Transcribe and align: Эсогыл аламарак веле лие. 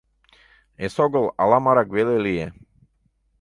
Эсогыл 0.85 1.25
аламарак 1.41 1.89
веле 1.95 2.15
лие. 2.25 2.47